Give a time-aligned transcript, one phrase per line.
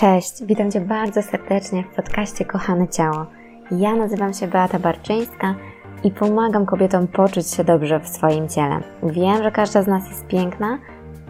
[0.00, 3.26] Cześć, witam Cię bardzo serdecznie w podcaście Kochane Ciało.
[3.70, 5.54] Ja nazywam się Beata Barczyńska
[6.04, 8.80] i pomagam kobietom poczuć się dobrze w swoim ciele.
[9.02, 10.78] Wiem, że każda z nas jest piękna,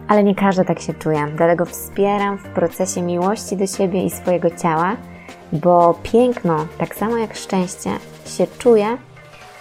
[0.07, 1.27] ale nie każda tak się czuje.
[1.37, 4.97] Dlatego wspieram w procesie miłości do siebie i swojego ciała,
[5.53, 7.89] bo piękno, tak samo jak szczęście,
[8.25, 8.97] się czuje,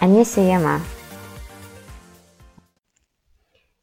[0.01, 0.79] a nie się je ma.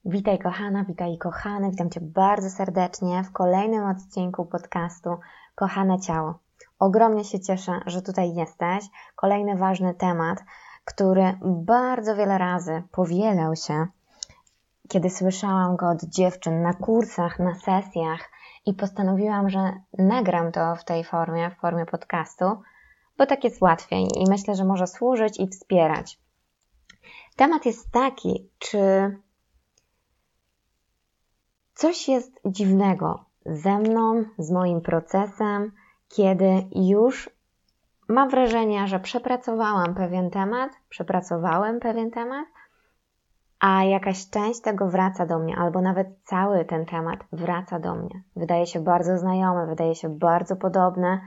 [0.09, 5.09] Witaj kochana, witaj kochany, witam Cię bardzo serdecznie w kolejnym odcinku podcastu
[5.55, 6.39] Kochane Ciało.
[6.79, 8.85] Ogromnie się cieszę, że tutaj jesteś.
[9.15, 10.43] Kolejny ważny temat,
[10.85, 13.87] który bardzo wiele razy powielał się,
[14.89, 18.29] kiedy słyszałam go od dziewczyn na kursach, na sesjach
[18.65, 22.45] i postanowiłam, że nagram to w tej formie, w formie podcastu,
[23.17, 26.19] bo tak jest łatwiej i myślę, że może służyć i wspierać.
[27.35, 28.79] Temat jest taki, czy
[31.77, 35.71] Coś jest dziwnego ze mną, z moim procesem,
[36.09, 37.29] kiedy już
[38.09, 42.45] mam wrażenie, że przepracowałam pewien temat, przepracowałem pewien temat,
[43.59, 48.23] a jakaś część tego wraca do mnie, albo nawet cały ten temat wraca do mnie.
[48.35, 51.21] Wydaje się bardzo znajomy, wydaje się bardzo podobny.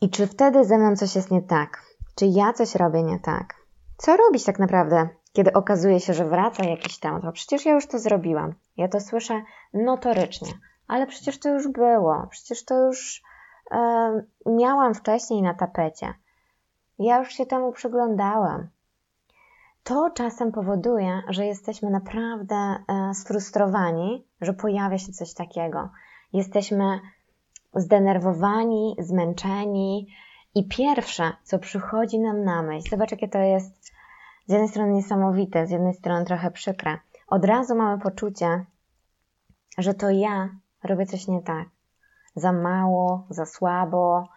[0.00, 1.82] I czy wtedy ze mną coś jest nie tak?
[2.14, 3.54] Czy ja coś robię nie tak?
[3.96, 7.86] Co robić tak naprawdę kiedy okazuje się, że wraca jakiś temat, bo przecież ja już
[7.86, 8.54] to zrobiłam.
[8.76, 9.42] Ja to słyszę
[9.74, 10.52] notorycznie,
[10.88, 13.22] ale przecież to już było, przecież to już
[13.70, 16.14] e, miałam wcześniej na tapecie.
[16.98, 18.68] Ja już się temu przyglądałam.
[19.84, 25.90] To czasem powoduje, że jesteśmy naprawdę e, sfrustrowani, że pojawia się coś takiego.
[26.32, 27.00] Jesteśmy
[27.74, 30.06] zdenerwowani, zmęczeni
[30.54, 33.95] i pierwsze, co przychodzi nam na myśl, zobacz, jakie to jest
[34.46, 36.98] z jednej strony niesamowite, z jednej strony trochę przykre.
[37.28, 38.64] Od razu mamy poczucie,
[39.78, 40.48] że to ja
[40.84, 41.68] robię coś nie tak.
[42.34, 44.28] Za mało, za słabo,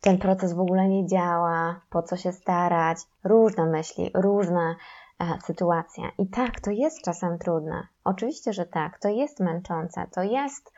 [0.00, 4.74] ten proces w ogóle nie działa, po co się starać, różne myśli, różne
[5.20, 6.04] e, sytuacje.
[6.18, 7.86] I tak, to jest czasem trudne.
[8.04, 10.72] Oczywiście, że tak, to jest męczące, to jest.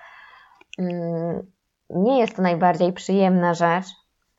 [0.78, 1.50] Mm,
[1.90, 3.86] nie jest to najbardziej przyjemna rzecz,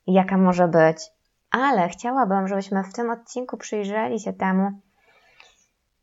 [0.06, 1.10] jaka może być,
[1.54, 4.70] ale chciałabym, żebyśmy w tym odcinku przyjrzeli się temu,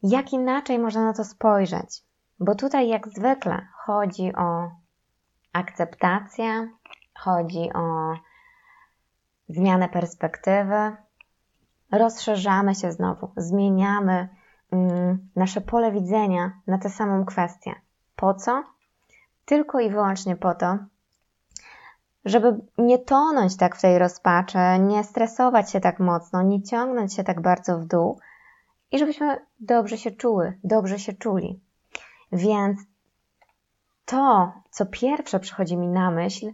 [0.03, 2.03] jak inaczej można na to spojrzeć.
[2.39, 4.71] Bo tutaj, jak zwykle, chodzi o
[5.53, 6.69] akceptację,
[7.13, 8.13] chodzi o
[9.49, 10.95] zmianę perspektywy,
[11.91, 14.29] rozszerzamy się znowu, zmieniamy
[14.71, 17.75] mm, nasze pole widzenia na tę samą kwestię.
[18.15, 18.63] Po co?
[19.45, 20.77] Tylko i wyłącznie po to,
[22.25, 27.23] żeby nie tonąć tak w tej rozpaczy, nie stresować się tak mocno, nie ciągnąć się
[27.23, 28.19] tak bardzo w dół
[28.91, 31.59] i żebyśmy dobrze się czuły, dobrze się czuli.
[32.31, 32.79] Więc
[34.05, 36.51] to, co pierwsze przychodzi mi na myśl,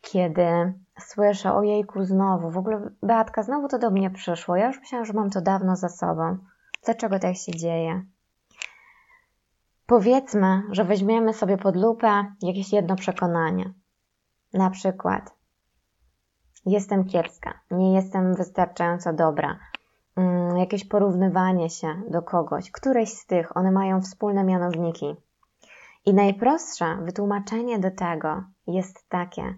[0.00, 4.56] kiedy słyszę, ojejku, znowu, w ogóle Beatka, znowu to do mnie przyszło.
[4.56, 6.38] Ja już myślałam, że mam to dawno za sobą.
[6.84, 8.04] Dlaczego tak się dzieje?
[9.86, 13.72] Powiedzmy, że weźmiemy sobie pod lupę jakieś jedno przekonanie.
[14.54, 15.34] Na przykład,
[16.66, 19.58] jestem kiepska, nie jestem wystarczająco dobra,
[20.16, 25.16] mm, jakieś porównywanie się do kogoś, któreś z tych, one mają wspólne mianowniki.
[26.06, 29.54] I najprostsze wytłumaczenie do tego jest takie,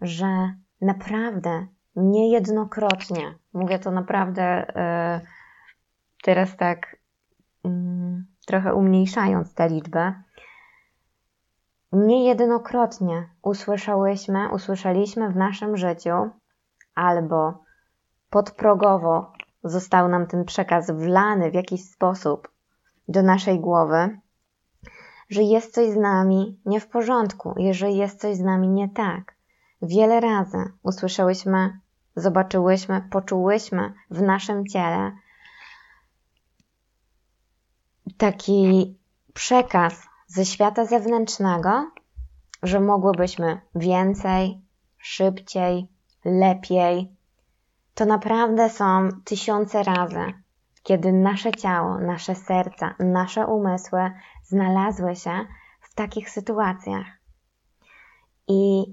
[0.00, 1.66] że naprawdę
[1.96, 4.66] niejednokrotnie, mówię to naprawdę
[5.20, 5.26] yy,
[6.22, 6.96] teraz tak
[7.64, 7.70] yy,
[8.46, 10.12] trochę umniejszając tę liczbę,
[11.94, 16.30] Niejednokrotnie usłyszałyśmy, usłyszeliśmy w naszym życiu,
[16.94, 17.64] albo
[18.30, 19.32] podprogowo
[19.64, 22.48] został nam ten przekaz wlany w jakiś sposób
[23.08, 24.18] do naszej głowy,
[25.30, 29.34] że jest coś z nami nie w porządku, jeżeli jest coś z nami nie tak.
[29.82, 31.80] Wiele razy usłyszałyśmy,
[32.16, 35.12] zobaczyłyśmy, poczułyśmy w naszym ciele
[38.16, 38.98] taki
[39.34, 41.90] przekaz ze świata zewnętrznego,
[42.62, 44.60] że mogłybyśmy więcej,
[44.98, 45.88] szybciej,
[46.24, 47.16] lepiej.
[47.94, 50.32] To naprawdę są tysiące razy,
[50.82, 54.10] kiedy nasze ciało, nasze serca, nasze umysły
[54.42, 55.46] znalazły się
[55.80, 57.06] w takich sytuacjach.
[58.48, 58.84] I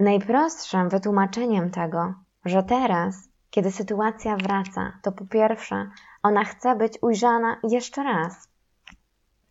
[0.00, 2.14] najprostszym wytłumaczeniem tego,
[2.44, 5.90] że teraz, kiedy sytuacja wraca, to po pierwsze,
[6.22, 8.48] ona chce być ujrzana jeszcze raz.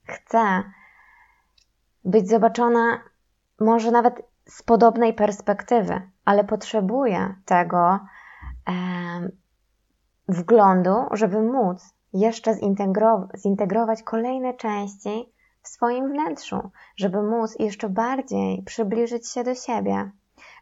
[0.07, 0.63] Chce
[2.05, 2.99] być zobaczona
[3.59, 7.99] może nawet z podobnej perspektywy, ale potrzebuje tego e,
[10.27, 18.63] wglądu, żeby móc jeszcze zintegro zintegrować kolejne części w swoim wnętrzu, żeby móc jeszcze bardziej
[18.63, 20.11] przybliżyć się do siebie,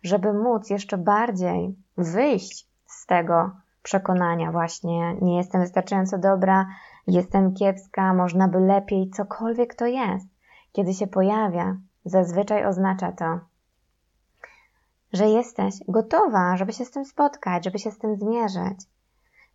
[0.04, 3.52] żeby móc jeszcze bardziej wyjść z tego
[3.84, 6.66] przekonania, właśnie nie jestem wystarczająco dobra,
[7.08, 10.35] jestem kiepska, można by lepiej, cokolwiek to jest.
[10.76, 13.40] Kiedy się pojawia, zazwyczaj oznacza to,
[15.14, 18.80] że jesteś gotowa, żeby się z tym spotkać, żeby się z tym zmierzyć.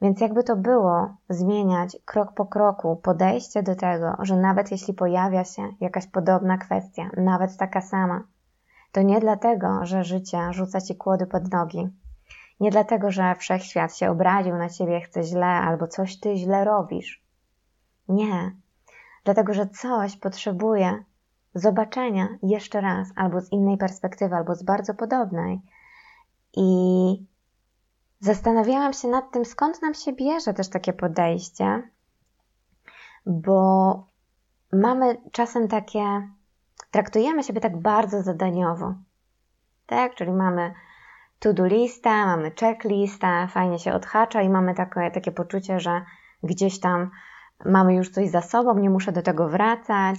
[0.03, 5.45] Więc jakby to było zmieniać krok po kroku podejście do tego, że nawet jeśli pojawia
[5.45, 8.23] się jakaś podobna kwestia, nawet taka sama,
[8.93, 11.89] to nie dlatego, że życie rzuca ci kłody pod nogi,
[12.61, 17.25] nie dlatego, że wszechświat się obraził na ciebie, chce źle albo coś ty źle robisz.
[18.09, 18.53] Nie,
[19.25, 21.05] dlatego, że coś potrzebuje
[21.55, 25.61] zobaczenia jeszcze raz, albo z innej perspektywy, albo z bardzo podobnej.
[26.57, 27.27] I
[28.21, 31.83] zastanawiałam się nad tym, skąd nam się bierze też takie podejście,
[33.27, 33.95] bo
[34.73, 36.29] mamy czasem takie,
[36.91, 38.95] traktujemy siebie tak bardzo zadaniowo.
[39.87, 40.75] Tak, czyli mamy
[41.39, 46.03] to-do lista, mamy checklista, fajnie się odhacza i mamy takie, takie poczucie, że
[46.43, 47.11] gdzieś tam
[47.65, 50.19] mamy już coś za sobą, nie muszę do tego wracać.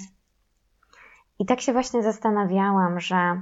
[1.41, 3.41] I tak się właśnie zastanawiałam, że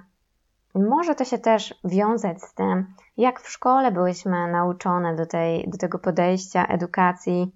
[0.76, 5.78] może to się też wiązać z tym, jak w szkole byłyśmy nauczone do, tej, do
[5.78, 7.52] tego podejścia, edukacji,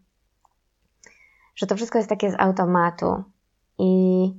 [1.56, 3.24] że to wszystko jest takie z automatu.
[3.80, 4.34] I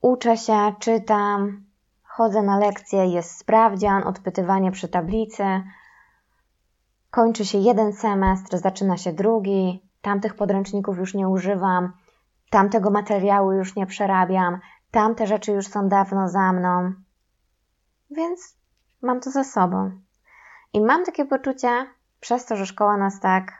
[0.00, 1.64] uczę się, czytam,
[2.02, 5.44] chodzę na lekcje, jest sprawdzian, odpytywanie przy tablicy,
[7.10, 11.92] kończy się jeden semestr, zaczyna się drugi, tamtych podręczników już nie używam,
[12.50, 14.58] tamtego materiału już nie przerabiam,
[14.90, 16.92] tamte rzeczy już są dawno za mną,
[18.10, 18.56] więc
[19.02, 19.90] mam to za sobą.
[20.72, 21.86] I mam takie poczucie,
[22.20, 23.52] przez to, że szkoła nas tak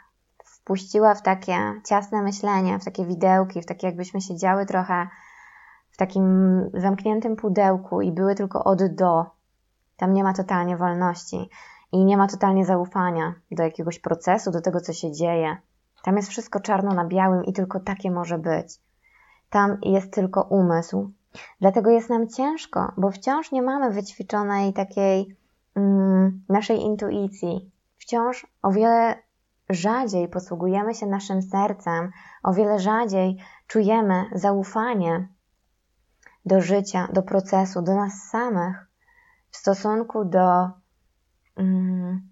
[0.45, 5.09] wpuściła w takie ciasne myślenie, w takie widełki, w takie jakbyśmy siedziały trochę
[5.91, 6.25] w takim
[6.75, 9.27] zamkniętym pudełku i były tylko od do.
[9.97, 11.51] Tam nie ma totalnie wolności
[11.93, 15.57] i nie ma totalnie zaufania do jakiegoś procesu, do tego, co się dzieje.
[16.02, 18.81] Tam jest wszystko czarno na białym i tylko takie może być.
[19.50, 21.11] Tam jest tylko umysł.
[21.61, 25.37] Dlatego jest nam ciężko, bo wciąż nie mamy wyćwiczonej takiej
[25.75, 27.70] mm, naszej intuicji.
[27.99, 29.14] Wciąż o wiele
[29.69, 32.11] rzadziej posługujemy się naszym sercem,
[32.43, 35.29] o wiele rzadziej czujemy zaufanie
[36.44, 38.87] do życia, do procesu, do nas samych
[39.50, 40.70] w stosunku do
[41.56, 42.29] mm,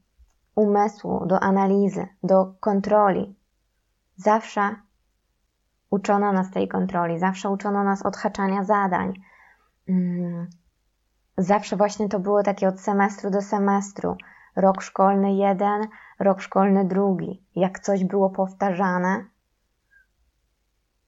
[0.55, 3.38] umysłu, do analizy, do kontroli.
[4.19, 4.77] Zawsze
[5.91, 9.13] uczono nas tej kontroli, zawsze uczono nas odhaczania zadań.
[9.89, 10.47] Mm,
[11.37, 14.17] zawsze właśnie to było takie od semestru do semestru.
[14.57, 15.87] Rok szkolny jeden,
[16.19, 17.43] rok szkolny drugi.
[17.57, 19.25] Jak coś było powtarzane,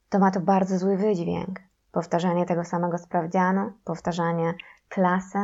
[0.08, 1.60] to ma to bardzo zły wydźwięk.
[1.92, 4.54] Powtarzanie tego samego sprawdzianu, powtarzanie
[4.88, 5.38] klasy,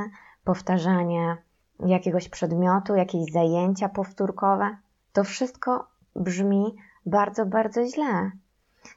[0.44, 1.36] powtarzanie
[1.80, 4.76] jakiegoś przedmiotu, jakieś zajęcia powtórkowe.
[5.12, 6.76] To wszystko brzmi
[7.06, 8.31] bardzo, bardzo źle.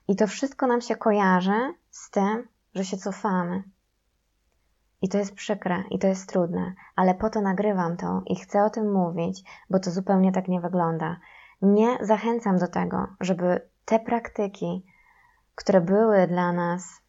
[0.07, 3.63] I to wszystko nam się kojarzy z tym, że się cofamy.
[5.01, 8.63] I to jest przykre, i to jest trudne, ale po to nagrywam to i chcę
[8.63, 11.17] o tym mówić, bo to zupełnie tak nie wygląda.
[11.61, 14.85] Nie zachęcam do tego, żeby te praktyki,
[15.55, 17.01] które były dla nas,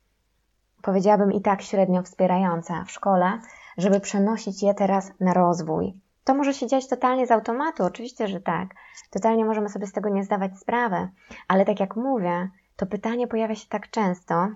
[0.83, 3.41] powiedziałabym i tak średnio wspierające w szkole,
[3.79, 6.01] żeby przenosić je teraz na rozwój.
[6.25, 8.69] To może się dziać totalnie z automatu, oczywiście, że tak.
[9.11, 11.09] Totalnie możemy sobie z tego nie zdawać sprawy,
[11.49, 14.49] ale tak jak mówię, to pytanie pojawia się tak często,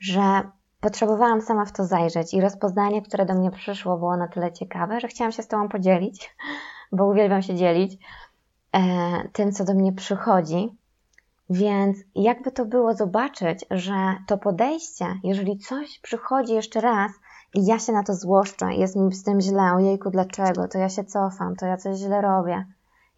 [0.00, 4.52] że potrzebowałam sama w to zajrzeć i rozpoznanie, które do mnie przyszło, było na tyle
[4.52, 6.36] ciekawe, że chciałam się z Tobą podzielić,
[6.92, 7.98] bo uwielbiam się dzielić
[8.72, 8.80] e,
[9.32, 10.78] tym, co do mnie przychodzi.
[11.50, 13.94] Więc jakby to było zobaczyć, że
[14.26, 17.12] to podejście, jeżeli coś przychodzi jeszcze raz
[17.54, 20.88] i ja się na to złoszczę, jest mi z tym źle, ojejku, dlaczego, to ja
[20.88, 22.66] się cofam, to ja coś źle robię.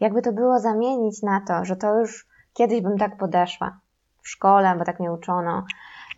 [0.01, 3.81] Jakby to było zamienić na to, że to już kiedyś bym tak podeszła
[4.23, 5.65] w szkole, bo tak mnie uczono.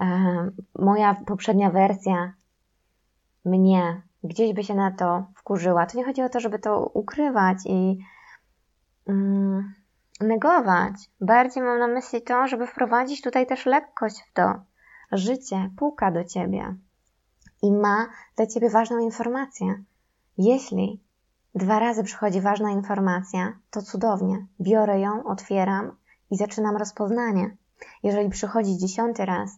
[0.01, 0.07] E,
[0.79, 2.33] moja poprzednia wersja
[3.45, 5.87] mnie gdzieś by się na to wkurzyła.
[5.87, 7.99] To nie chodzi o to, żeby to ukrywać i
[9.09, 9.75] mm,
[10.21, 10.95] negować.
[11.21, 14.55] Bardziej mam na myśli to, żeby wprowadzić tutaj też lekkość w to.
[15.13, 16.75] Życie puka do ciebie
[17.63, 19.83] i ma dla ciebie ważną informację.
[20.39, 21.01] Jeśli
[21.55, 24.47] dwa razy przychodzi ważna informacja, to cudownie.
[24.61, 25.97] Biorę ją, otwieram
[26.31, 27.57] i zaczynam rozpoznanie.
[28.03, 29.51] Jeżeli przychodzi dziesiąty raz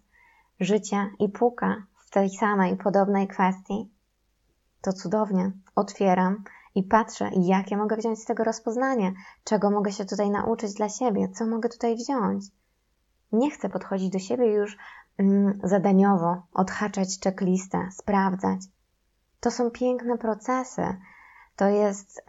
[0.60, 3.90] życie i puka w tej samej, podobnej kwestii,
[4.80, 5.52] to cudownie.
[5.74, 6.44] Otwieram
[6.74, 9.12] i patrzę, jakie mogę wziąć z tego rozpoznanie,
[9.44, 12.44] czego mogę się tutaj nauczyć dla siebie, co mogę tutaj wziąć.
[13.32, 14.76] Nie chcę podchodzić do siebie już
[15.62, 18.60] zadaniowo odhaczać checklistę, sprawdzać.
[19.40, 20.96] To są piękne procesy.
[21.56, 22.24] To jest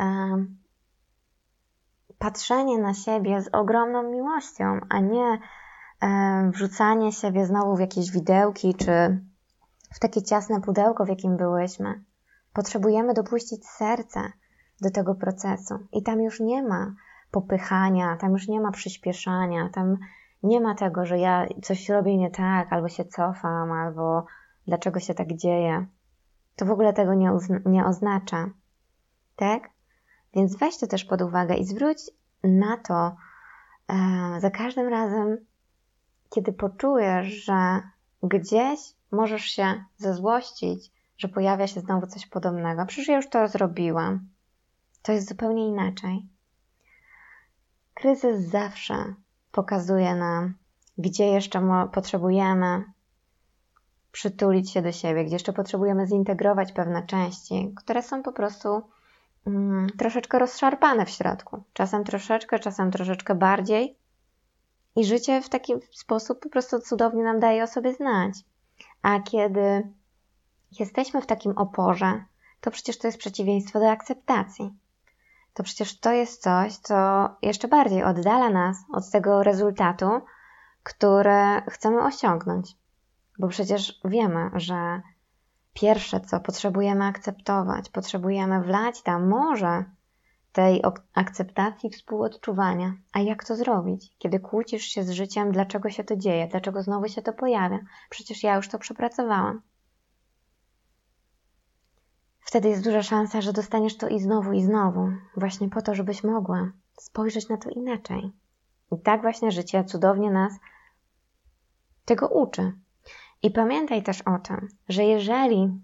[2.18, 5.40] patrzenie na siebie z ogromną miłością, a nie
[6.52, 9.22] wrzucanie siebie znowu w jakieś widełki czy
[9.94, 12.04] w takie ciasne pudełko, w jakim byłyśmy.
[12.54, 14.20] Potrzebujemy dopuścić serce
[14.82, 16.94] do tego procesu i tam już nie ma
[17.32, 19.98] popychania, tam już nie ma przyspieszania, tam
[20.46, 24.26] nie ma tego, że ja coś robię nie tak, albo się cofam, albo
[24.68, 25.86] dlaczego się tak dzieje.
[26.56, 27.32] To w ogóle tego nie,
[27.66, 28.50] nie oznacza.
[29.36, 29.70] Tak?
[30.34, 31.98] Więc weź to też pod uwagę i zwróć
[32.44, 33.16] na to
[33.88, 35.38] e, za każdym razem,
[36.30, 37.82] kiedy poczujesz, że
[38.24, 38.80] gdzieś
[39.12, 42.86] możesz się zezłościć, że pojawia się znowu coś podobnego.
[42.86, 44.30] Przecież ja już to zrobiłam.
[45.02, 46.26] To jest zupełnie inaczej.
[47.94, 49.16] Kryzys zawsze
[49.56, 50.54] pokazuje nam,
[50.98, 52.84] gdzie jeszcze potrzebujemy
[54.12, 58.82] przytulić się do siebie, gdzie jeszcze potrzebujemy zintegrować pewne części, które są po prostu
[59.48, 61.64] mm, troszeczkę rozszarpane w środku.
[61.74, 63.98] Czasem troszeczkę, czasem troszeczkę bardziej.
[64.96, 68.34] I życie w taki sposób po prostu cudownie nam daje o sobie znać.
[69.02, 69.94] A kiedy
[70.80, 72.24] jesteśmy w takim oporze,
[72.62, 74.74] to przecież to jest przeciwieństwo do akceptacji.
[75.56, 80.22] To przecież to jest coś, co jeszcze bardziej oddala nas od tego rezultatu,
[80.84, 82.78] który chcemy osiągnąć.
[83.40, 85.02] Bo przecież wiemy, że
[85.74, 89.86] pierwsze, co potrzebujemy akceptować, potrzebujemy wlać tam może
[90.52, 90.82] tej
[91.14, 92.94] akceptacji współodczuwania.
[93.14, 94.16] A jak to zrobić?
[94.18, 97.80] Kiedy kłócisz się z życiem, dlaczego się to dzieje, dlaczego znowu się to pojawia?
[98.10, 99.62] Przecież ja już to przepracowałam.
[102.56, 106.24] Wtedy jest duża szansa, że dostaniesz to i znowu, i znowu, właśnie po to, żebyś
[106.24, 108.32] mogła spojrzeć na to inaczej.
[108.92, 110.54] I tak właśnie życie cudownie nas
[112.06, 112.74] tego uczy.
[113.44, 115.80] I pamiętaj też o tym, że jeżeli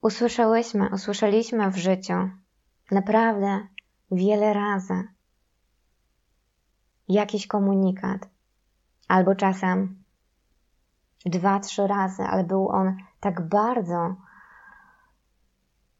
[0.00, 2.30] usłyszałyśmy, usłyszeliśmy w życiu
[2.90, 3.66] naprawdę
[4.10, 5.04] wiele razy
[7.08, 8.28] jakiś komunikat,
[9.08, 10.04] albo czasem
[11.24, 14.16] dwa, trzy razy, ale był on tak bardzo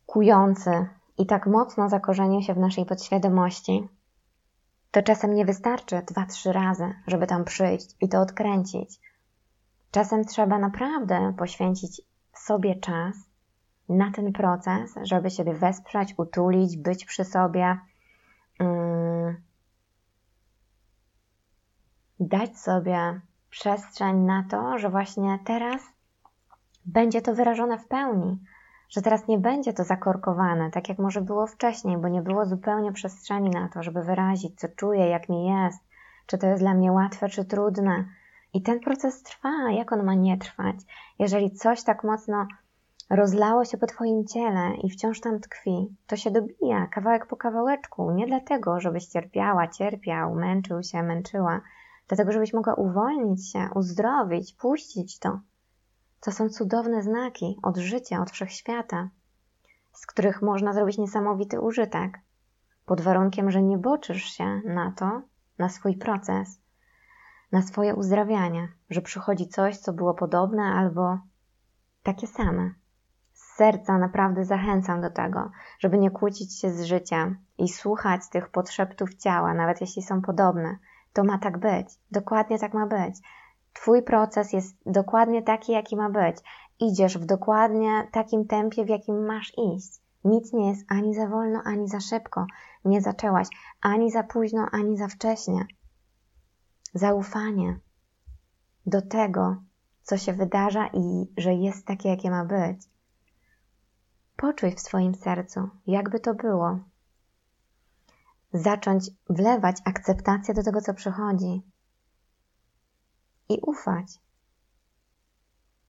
[0.06, 3.88] kujący i tak mocno zakorzenił się w naszej podświadomości,
[4.90, 9.00] to czasem nie wystarczy dwa, trzy razy, żeby tam przyjść i to odkręcić.
[9.90, 12.02] Czasem trzeba naprawdę poświęcić
[12.34, 13.16] sobie czas
[13.88, 17.78] na ten proces, żeby siebie wesprzeć, utulić, być przy sobie,
[18.60, 19.36] um,
[22.20, 23.20] dać sobie
[23.60, 25.82] przestrzeń na to, że właśnie teraz
[26.84, 28.38] będzie to wyrażone w pełni,
[28.88, 32.92] że teraz nie będzie to zakorkowane, tak jak może było wcześniej, bo nie było zupełnie
[32.92, 35.78] przestrzeni na to, żeby wyrazić, co czuję, jak mi jest,
[36.26, 38.04] czy to jest dla mnie łatwe, czy trudne.
[38.54, 40.76] I ten proces trwa, jak on ma nie trwać?
[41.18, 42.46] Jeżeli coś tak mocno
[43.10, 48.10] rozlało się po Twoim ciele i wciąż tam tkwi, to się dobija kawałek po kawałeczku.
[48.10, 51.60] Nie dlatego, żebyś cierpiała, cierpiał, męczył się, męczyła,
[52.08, 55.40] dlatego, żebyś mogła uwolnić się, uzdrowić, puścić to.
[56.20, 59.08] To są cudowne znaki od życia, od wszechświata,
[59.92, 62.18] z których można zrobić niesamowity użytek,
[62.86, 65.22] pod warunkiem, że nie boczysz się na to,
[65.58, 66.60] na swój proces,
[67.52, 71.18] na swoje uzdrawianie, że przychodzi coś, co było podobne albo
[72.02, 72.70] takie same.
[73.32, 78.48] Z serca naprawdę zachęcam do tego, żeby nie kłócić się z życiem i słuchać tych
[78.48, 80.78] podszeptów ciała, nawet jeśli są podobne.
[81.16, 83.20] To ma tak być, dokładnie tak ma być.
[83.72, 86.36] Twój proces jest dokładnie taki, jaki ma być.
[86.80, 90.00] Idziesz w dokładnie takim tempie, w jakim masz iść.
[90.24, 92.46] Nic nie jest ani za wolno, ani za szybko.
[92.84, 93.48] Nie zaczęłaś
[93.80, 95.66] ani za późno, ani za wcześnie.
[96.94, 97.80] Zaufanie
[98.86, 99.56] do tego,
[100.02, 102.82] co się wydarza i że jest takie, jakie ma być.
[104.36, 106.78] Poczuj w swoim sercu, jakby to było.
[108.56, 111.62] Zacząć wlewać akceptację do tego, co przychodzi
[113.48, 114.06] i ufać.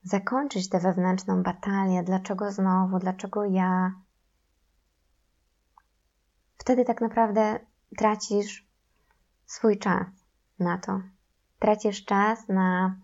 [0.03, 3.91] Zakończyć tę wewnętrzną batalię, dlaczego znowu, dlaczego ja.
[6.57, 7.59] Wtedy tak naprawdę
[7.97, 8.67] tracisz
[9.45, 10.07] swój czas
[10.59, 11.01] na to.
[11.59, 12.95] Tracisz czas na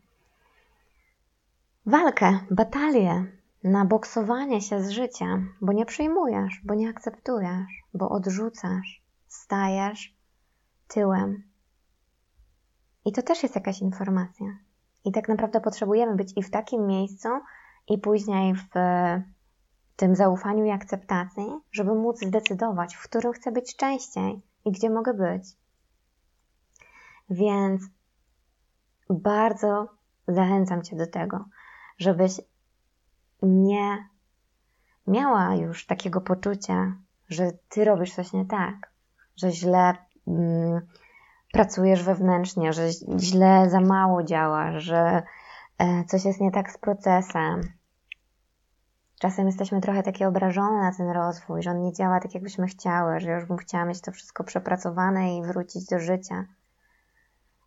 [1.85, 3.25] walkę, batalię,
[3.63, 9.02] na boksowanie się z życiem, bo nie przyjmujesz, bo nie akceptujesz, bo odrzucasz,
[9.33, 10.15] stajesz
[10.87, 11.43] tyłem
[13.05, 14.47] i to też jest jakaś informacja.
[15.05, 17.29] I tak naprawdę potrzebujemy być i w takim miejscu,
[17.87, 18.67] i później w
[19.95, 25.13] tym zaufaniu i akceptacji, żeby móc zdecydować, w którym chcę być częściej i gdzie mogę
[25.13, 25.43] być.
[27.29, 27.83] Więc
[29.09, 29.89] bardzo
[30.27, 31.45] zachęcam Cię do tego,
[31.97, 32.41] żebyś
[33.41, 34.09] nie
[35.07, 36.97] miała już takiego poczucia,
[37.29, 38.92] że Ty robisz coś nie tak,
[39.35, 39.93] że źle
[40.27, 40.81] mm,
[41.53, 45.23] pracujesz wewnętrznie, że źle za mało działasz, że
[45.77, 47.61] e, coś jest nie tak z procesem.
[49.19, 53.19] Czasem jesteśmy trochę takie obrażone na ten rozwój, że on nie działa tak, jakbyśmy chciały,
[53.19, 56.45] że już bym chciała mieć to wszystko przepracowane i wrócić do życia.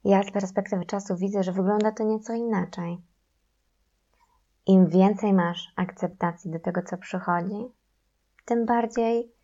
[0.04, 3.02] Ja z perspektywy czasu widzę, że wygląda to nieco inaczej.
[4.66, 7.68] Im więcej masz akceptacji do tego, co przychodzi,
[8.44, 9.35] tym bardziej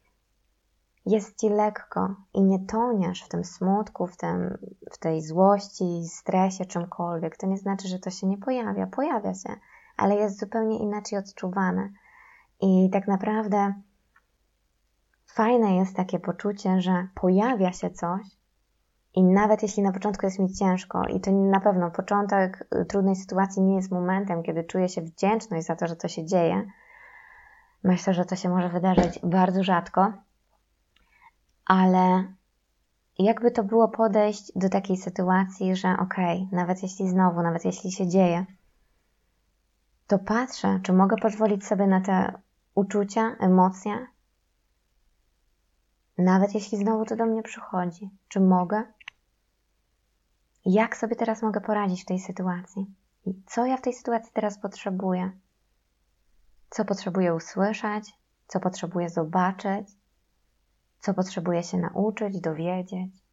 [1.07, 4.59] jest ci lekko i nie toniesz w tym smutku, w, tym,
[4.93, 7.37] w tej złości, stresie, czymkolwiek.
[7.37, 8.87] To nie znaczy, że to się nie pojawia.
[8.87, 9.57] Pojawia się,
[9.97, 11.89] ale jest zupełnie inaczej odczuwane.
[12.61, 13.75] I tak naprawdę
[15.27, 18.23] fajne jest takie poczucie, że pojawia się coś,
[19.15, 23.63] i nawet jeśli na początku jest mi ciężko, i to na pewno początek trudnej sytuacji
[23.63, 26.67] nie jest momentem, kiedy czuję się wdzięczność za to, że to się dzieje.
[27.85, 30.13] Myślę, że to się może wydarzyć bardzo rzadko,
[31.65, 32.25] ale
[33.19, 37.93] jakby to było podejść do takiej sytuacji, że okej, okay, nawet jeśli znowu, nawet jeśli
[37.93, 38.47] się dzieje,
[40.07, 42.33] to patrzę, czy mogę pozwolić sobie na te
[42.75, 44.07] uczucia, emocje,
[46.19, 48.11] nawet jeśli znowu to do mnie przychodzi.
[48.29, 48.83] Czy mogę?
[50.65, 52.87] Jak sobie teraz mogę poradzić w tej sytuacji?
[53.47, 55.33] Co ja w tej sytuacji teraz potrzebuję?
[56.71, 58.15] Co potrzebuję usłyszeć?
[58.47, 59.89] Co potrzebuję zobaczyć?
[61.03, 63.25] Co potrzebuję się nauczyć, dowiedzieć?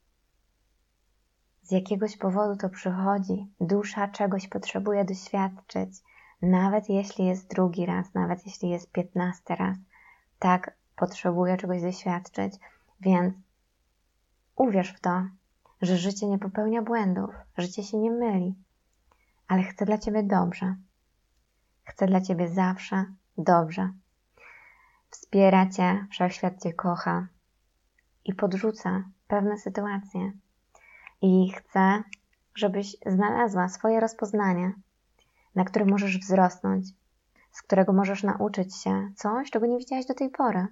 [1.61, 3.47] Z jakiegoś powodu to przychodzi.
[3.61, 5.89] Dusza czegoś potrzebuje doświadczyć,
[6.41, 9.77] nawet jeśli jest drugi raz, nawet jeśli jest piętnasty raz.
[10.39, 12.53] Tak, potrzebuje czegoś doświadczyć,
[13.01, 13.35] więc
[14.55, 15.23] uwierz w to,
[15.81, 18.55] że życie nie popełnia błędów, życie się nie myli,
[19.47, 20.75] ale chce dla Ciebie dobrze.
[21.83, 23.05] Chce dla Ciebie zawsze
[23.37, 23.93] dobrze.
[25.09, 27.27] Wspiera Cię, wszechświat Cię kocha
[28.29, 30.31] i podrzuca pewne sytuacje.
[31.21, 32.03] I chce,
[32.55, 34.73] żebyś znalazła swoje rozpoznanie,
[35.55, 36.85] na którym możesz wzrosnąć,
[37.51, 40.67] z którego możesz nauczyć się coś, czego nie widziałaś do tej pory.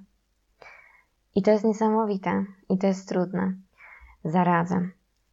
[1.35, 3.53] I to jest niesamowite i to jest trudne
[4.23, 4.91] zarazem,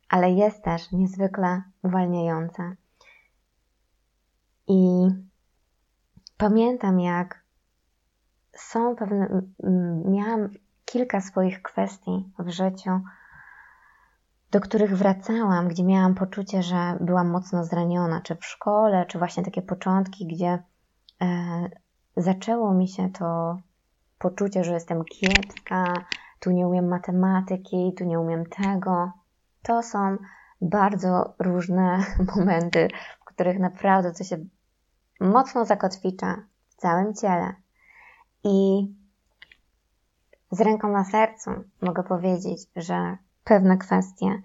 [0.08, 2.76] ale jest też niezwykle uwalniające.
[4.68, 5.08] I
[6.36, 7.44] pamiętam, jak
[8.52, 9.42] są pewne,
[10.04, 10.48] miałam
[10.94, 13.00] kilka swoich kwestii w życiu,
[14.50, 19.44] do których wracałam, gdzie miałam poczucie, że byłam mocno zraniona, czy w szkole, czy właśnie
[19.44, 20.62] takie początki, gdzie
[21.22, 21.68] e,
[22.16, 23.58] zaczęło mi się to
[24.18, 25.84] poczucie, że jestem kiepska,
[26.40, 29.12] tu nie umiem matematyki, tu nie umiem tego.
[29.62, 30.16] To są
[30.60, 32.04] bardzo różne
[32.36, 32.88] momenty,
[33.20, 34.36] w których naprawdę to się
[35.20, 36.36] mocno zakotwicza
[36.68, 37.54] w całym ciele.
[38.44, 38.88] I
[40.54, 41.50] z ręką na sercu
[41.82, 44.42] mogę powiedzieć, że pewne kwestie,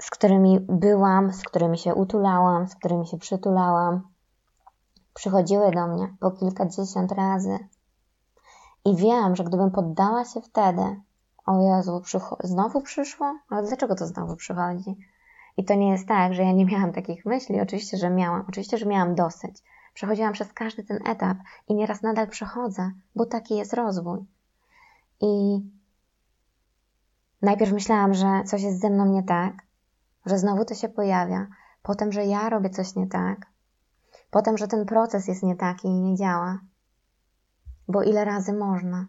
[0.00, 4.08] z którymi byłam, z którymi się utulałam, z którymi się przytulałam,
[5.14, 7.58] przychodziły do mnie po kilkadziesiąt razy.
[8.84, 11.00] I wiem, że gdybym poddała się wtedy,
[11.46, 12.02] o Jezu,
[12.44, 13.38] znowu przyszło?
[13.48, 14.96] Ale dlaczego to znowu przychodzi?
[15.56, 17.60] I to nie jest tak, że ja nie miałam takich myśli.
[17.60, 18.44] Oczywiście, że miałam.
[18.48, 19.62] Oczywiście, że miałam dosyć.
[19.94, 24.24] Przechodziłam przez każdy ten etap i nieraz nadal przechodzę, bo taki jest rozwój.
[25.20, 25.60] I
[27.42, 29.54] najpierw myślałam, że coś jest ze mną nie tak,
[30.26, 31.46] że znowu to się pojawia,
[31.82, 33.46] potem, że ja robię coś nie tak,
[34.30, 36.60] potem, że ten proces jest nie taki i nie działa.
[37.88, 39.06] Bo ile razy można?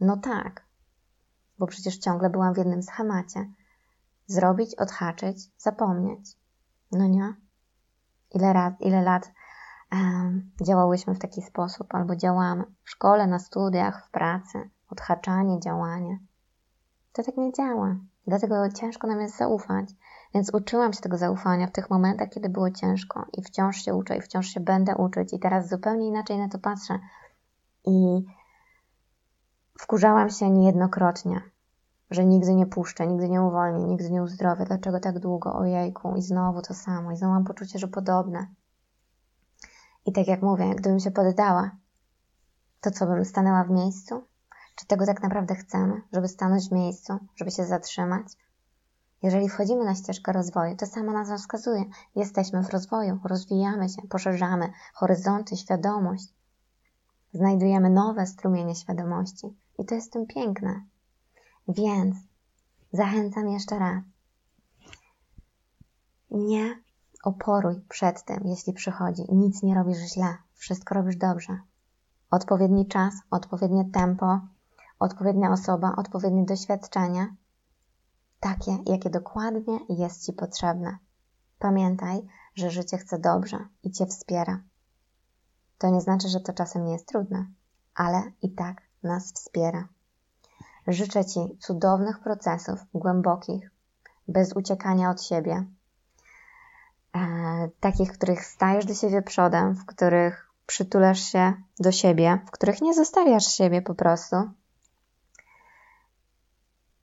[0.00, 0.64] No tak,
[1.58, 3.50] bo przecież ciągle byłam w jednym schemacie.
[4.26, 6.36] Zrobić, odhaczyć, zapomnieć.
[6.92, 7.34] No nie?
[8.34, 9.32] Ile, raz, ile lat
[10.62, 16.18] działałyśmy w taki sposób, albo działamy w szkole, na studiach, w pracy, odhaczanie, działanie.
[17.12, 17.96] To tak nie działa.
[18.26, 19.88] Dlatego ciężko nam jest zaufać.
[20.34, 24.16] Więc uczyłam się tego zaufania w tych momentach, kiedy było ciężko i wciąż się uczę
[24.16, 26.98] i wciąż się będę uczyć i teraz zupełnie inaczej na to patrzę.
[27.86, 28.24] I
[29.80, 31.40] wkurzałam się niejednokrotnie,
[32.10, 34.64] że nigdy nie puszczę, nigdy nie uwolnię, nigdy nie uzdrowię.
[34.64, 35.54] Dlaczego tak długo?
[35.54, 36.16] Ojejku.
[36.16, 37.12] I znowu to samo.
[37.12, 38.46] I znowu mam poczucie, że podobne.
[40.06, 41.70] I tak jak mówię, gdybym się poddała,
[42.80, 44.24] to co bym stanęła w miejscu?
[44.76, 48.26] Czy tego tak naprawdę chcemy, żeby stanąć w miejscu, żeby się zatrzymać?
[49.22, 51.84] Jeżeli wchodzimy na ścieżkę rozwoju, to sama nazwa wskazuje,
[52.16, 56.28] jesteśmy w rozwoju, rozwijamy się, poszerzamy horyzonty, świadomość.
[57.32, 60.84] Znajdujemy nowe strumienie świadomości i to jest tym piękne.
[61.68, 62.16] Więc
[62.92, 64.04] zachęcam jeszcze raz.
[66.30, 66.83] nie
[67.24, 69.22] oporuj przed tym, jeśli przychodzi.
[69.28, 71.58] Nic nie robisz źle, wszystko robisz dobrze.
[72.30, 74.40] Odpowiedni czas, odpowiednie tempo,
[74.98, 77.34] odpowiednia osoba, odpowiednie doświadczenie,
[78.40, 80.98] takie, jakie dokładnie jest Ci potrzebne.
[81.58, 84.60] Pamiętaj, że życie chce dobrze i Cię wspiera.
[85.78, 87.46] To nie znaczy, że to czasem nie jest trudne,
[87.94, 89.88] ale i tak nas wspiera.
[90.86, 93.70] Życzę Ci cudownych procesów, głębokich,
[94.28, 95.66] bez uciekania od siebie,
[97.80, 102.82] takich, w których stajesz do siebie przodem, w których przytulasz się do siebie, w których
[102.82, 104.36] nie zostawiasz siebie po prostu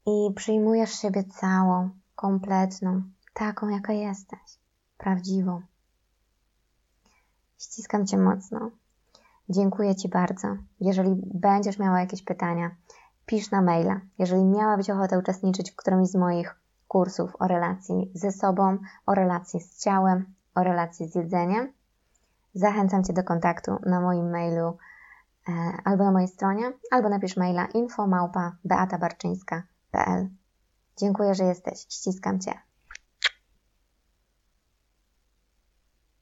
[0.05, 3.01] i przyjmujesz siebie całą, kompletną,
[3.33, 4.39] taką, jaka jesteś,
[4.97, 5.61] prawdziwą.
[7.59, 8.71] Ściskam Cię mocno.
[9.49, 10.47] Dziękuję Ci bardzo.
[10.79, 12.75] Jeżeli będziesz miała jakieś pytania,
[13.25, 14.01] pisz na maila.
[14.19, 16.60] Jeżeli miałabyś ochotę uczestniczyć w którymś z moich
[16.91, 21.73] kursów o relacji ze sobą, o relacji z ciałem, o relacji z jedzeniem,
[22.53, 24.77] zachęcam Cię do kontaktu na moim mailu
[25.47, 25.51] e,
[25.83, 28.55] albo na mojej stronie, albo napisz maila info małpa
[30.97, 31.79] Dziękuję, że jesteś.
[31.79, 32.70] Ściskam Cię.